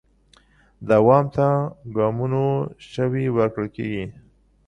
[0.89, 1.47] دوام ته
[1.97, 2.45] ګامونو
[2.91, 3.91] شوي ورکړل کې